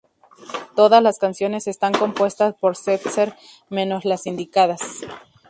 Todas 0.75 1.03
las 1.03 1.19
canciones 1.19 1.67
están 1.67 1.93
compuestas 1.93 2.55
por 2.55 2.75
Setzer 2.75 3.35
menos 3.69 4.03
las 4.03 4.25
indicadas. 4.25 4.79